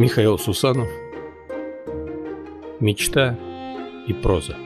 [0.00, 0.88] Михаил Сусанов.
[2.80, 3.38] Мечта
[4.06, 4.56] и проза.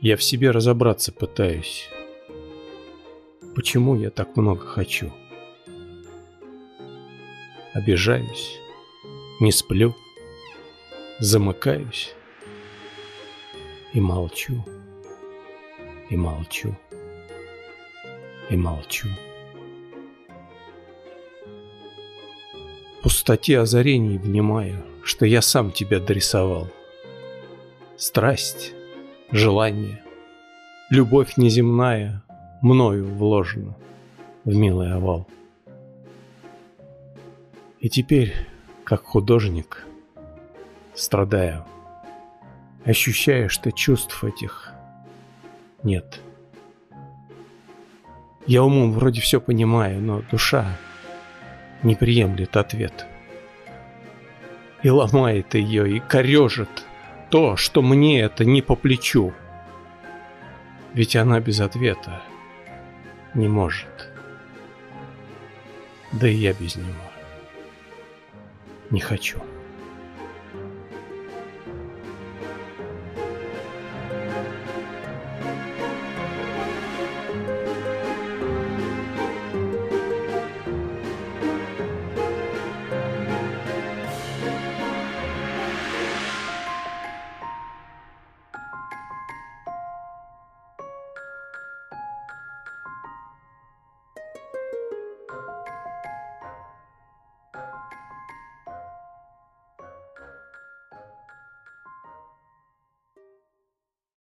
[0.00, 1.88] Я в себе разобраться пытаюсь.
[3.56, 5.12] Почему я так много хочу?
[7.74, 8.60] Обижаюсь,
[9.40, 9.96] не сплю,
[11.18, 12.14] замыкаюсь
[13.94, 14.64] И молчу,
[16.08, 16.76] и молчу,
[18.48, 19.08] и молчу
[23.02, 26.68] пустоте озарений внимаю, Что я сам тебя дорисовал.
[27.96, 28.72] Страсть,
[29.32, 30.02] желание,
[30.90, 32.22] любовь неземная
[32.62, 33.74] Мною вложена
[34.44, 35.26] в милый овал.
[37.80, 38.32] И теперь,
[38.84, 39.84] как художник,
[40.94, 41.64] страдаю,
[42.84, 44.72] Ощущая, что чувств этих
[45.82, 46.20] нет.
[48.46, 50.76] Я умом вроде все понимаю, но душа
[51.82, 53.06] не приемлет ответ.
[54.82, 56.84] И ломает ее, и корежит
[57.30, 59.32] то, что мне это не по плечу.
[60.92, 62.22] Ведь она без ответа
[63.34, 64.10] не может.
[66.12, 67.12] Да и я без него
[68.90, 69.40] не хочу.